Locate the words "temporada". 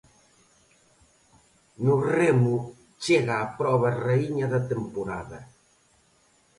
4.71-5.39